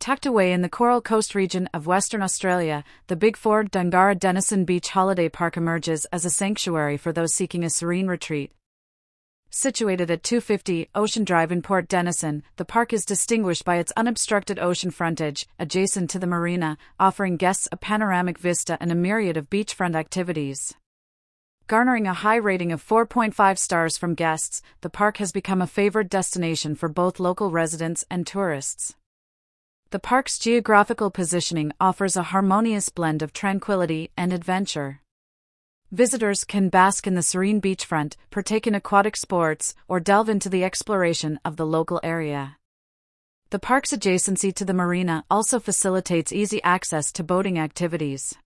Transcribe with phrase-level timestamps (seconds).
[0.00, 4.64] Tucked away in the Coral Coast region of Western Australia, the Big Four Dongara Denison
[4.64, 8.50] Beach Holiday Park emerges as a sanctuary for those seeking a serene retreat.
[9.50, 14.58] Situated at 250 Ocean Drive in Port Denison, the park is distinguished by its unobstructed
[14.58, 19.50] ocean frontage, adjacent to the marina, offering guests a panoramic vista and a myriad of
[19.50, 20.72] beachfront activities.
[21.66, 26.08] Garnering a high rating of 4.5 stars from guests, the park has become a favored
[26.08, 28.94] destination for both local residents and tourists.
[29.90, 35.00] The park's geographical positioning offers a harmonious blend of tranquility and adventure.
[35.90, 40.62] Visitors can bask in the serene beachfront, partake in aquatic sports, or delve into the
[40.62, 42.56] exploration of the local area.
[43.50, 48.36] The park's adjacency to the marina also facilitates easy access to boating activities.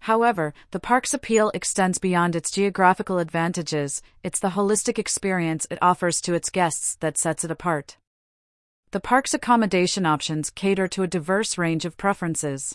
[0.00, 6.20] However, the park's appeal extends beyond its geographical advantages, it's the holistic experience it offers
[6.20, 7.96] to its guests that sets it apart.
[8.92, 12.74] The park's accommodation options cater to a diverse range of preferences.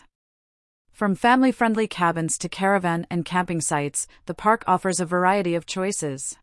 [0.94, 5.66] From family friendly cabins to caravan and camping sites, the park offers a variety of
[5.66, 6.38] choices.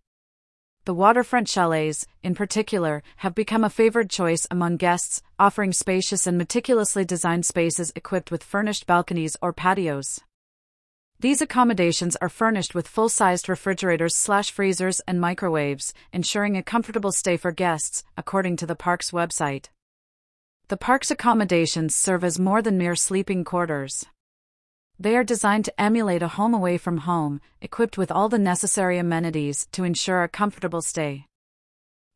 [0.85, 6.37] The waterfront chalets, in particular, have become a favored choice among guests, offering spacious and
[6.37, 10.21] meticulously designed spaces equipped with furnished balconies or patios.
[11.23, 17.37] These accommodations are furnished with full-sized refrigerators slash freezers and microwaves, ensuring a comfortable stay
[17.37, 19.67] for guests, according to the park's website.
[20.67, 24.05] The park's accommodations serve as more than mere sleeping quarters.
[24.99, 28.99] They are designed to emulate a home away from home, equipped with all the necessary
[28.99, 31.27] amenities to ensure a comfortable stay.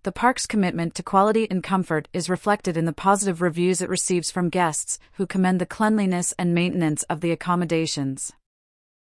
[0.03, 4.33] The park's commitment to quality and comfort is reflected in the positive reviews it receives
[4.33, 8.33] from guests, who commend the cleanliness and maintenance of the accommodations.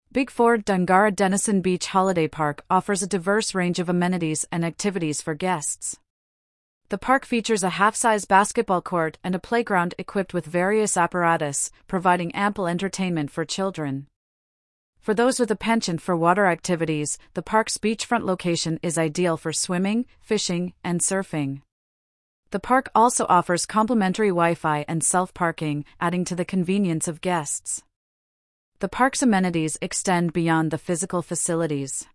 [0.09, 5.22] Big Four Dongara Denison Beach Holiday Park offers a diverse range of amenities and activities
[5.22, 5.97] for guests.
[6.88, 11.72] The park features a half size basketball court and a playground equipped with various apparatus,
[11.88, 14.08] providing ample entertainment for children.
[15.02, 19.51] For those with a penchant for water activities, the park's beachfront location is ideal for
[19.51, 21.63] swimming, fishing, and surfing.
[22.51, 27.19] The park also offers complimentary Wi Fi and self parking, adding to the convenience of
[27.19, 27.84] guests.
[28.79, 32.05] The park's amenities extend beyond the physical facilities.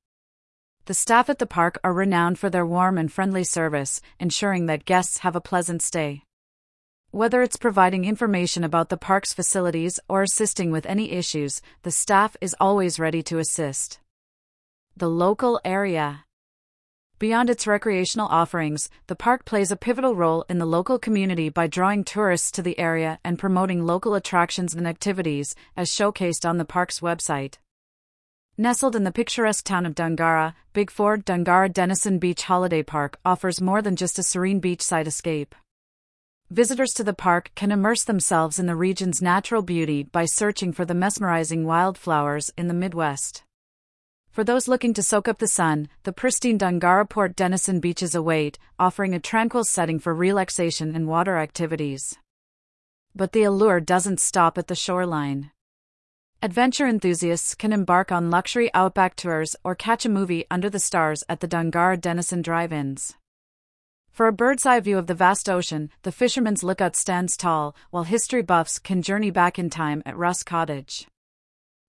[0.85, 4.85] The staff at the park are renowned for their warm and friendly service, ensuring that
[4.85, 6.23] guests have a pleasant stay.
[7.11, 12.37] Whether it's providing information about the park's facilities or assisting with any issues, the staff
[12.41, 13.99] is always ready to assist.
[14.97, 16.27] The local area.
[17.23, 21.69] Beyond its recreational offerings, the park plays a pivotal role in the local community by
[21.69, 26.65] drawing tourists to the area and promoting local attractions and activities, as showcased on the
[26.65, 27.59] park's website.
[28.59, 33.61] Nestled in the picturesque town of Dongara, Big Four Dongara Denison Beach Holiday Park offers
[33.61, 35.55] more than just a serene beachside escape.
[36.51, 40.85] Visitors to the park can immerse themselves in the region's natural beauty by searching for
[40.85, 43.45] the mesmerizing wildflowers in the Midwest.
[44.33, 48.59] For those looking to soak up the sun, the pristine Dongara Port Denison beaches await,
[48.79, 52.17] offering a tranquil setting for relaxation and water activities.
[53.15, 55.51] But the allure doesn't stop at the shoreline.
[56.41, 61.23] Adventure enthusiasts can embark on luxury outback tours or catch a movie under the stars
[61.29, 63.15] at the Dongara Denison drive ins.
[64.11, 68.05] For a bird's eye view of the vast ocean, the fisherman's lookout stands tall, while
[68.05, 71.07] history buffs can journey back in time at Russ Cottage.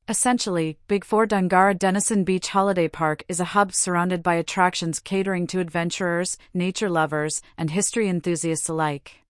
[0.09, 5.47] Essentially, Big Four Dongara Denison Beach Holiday Park is a hub surrounded by attractions catering
[5.47, 9.24] to adventurers, nature lovers, and history enthusiasts alike.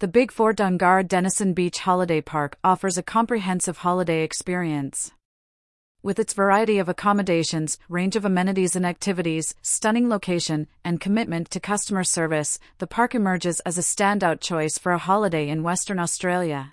[0.00, 5.12] The Big Four Dongara Denison Beach Holiday Park offers a comprehensive holiday experience.
[6.02, 11.60] With its variety of accommodations, range of amenities and activities, stunning location, and commitment to
[11.60, 16.72] customer service, the park emerges as a standout choice for a holiday in Western Australia.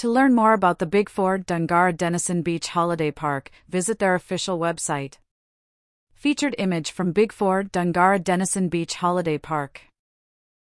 [0.00, 4.58] To learn more about the Big Four Dongara Denison Beach Holiday Park, visit their official
[4.58, 5.14] website.
[6.12, 9.80] Featured image from Big Four Dongara Denison Beach Holiday Park.